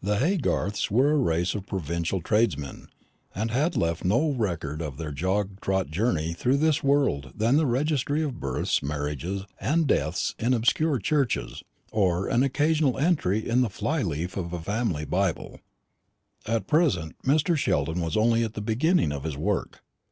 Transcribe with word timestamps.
The 0.00 0.18
Haygarths 0.18 0.88
were 0.88 1.10
a 1.10 1.16
race 1.16 1.52
of 1.52 1.66
provincial 1.66 2.22
tradesmen, 2.22 2.86
and 3.34 3.50
had 3.50 3.76
left 3.76 4.04
no 4.04 4.28
better 4.30 4.38
record 4.44 4.80
of 4.80 4.98
their 4.98 5.10
jog 5.10 5.60
trot 5.60 5.88
journey 5.88 6.32
through 6.32 6.58
this 6.58 6.84
world 6.84 7.32
than 7.34 7.56
the 7.56 7.66
registry 7.66 8.22
of 8.22 8.38
births, 8.38 8.84
marriages, 8.84 9.46
and 9.60 9.88
deaths 9.88 10.36
in 10.38 10.54
obscure 10.54 11.00
churches, 11.00 11.64
or 11.90 12.28
an 12.28 12.44
occasional 12.44 12.98
entry 12.98 13.48
in 13.48 13.62
the 13.62 13.68
fly 13.68 14.00
leaf 14.00 14.36
of 14.36 14.52
a 14.52 14.60
family 14.62 15.04
Bible. 15.04 15.58
At 16.46 16.68
present 16.68 17.16
Mr. 17.24 17.56
Sheldon 17.56 18.00
was 18.00 18.16
only 18.16 18.44
at 18.44 18.54
the 18.54 18.60
beginning 18.60 19.10
of 19.10 19.24
his 19.24 19.36
work. 19.36 19.82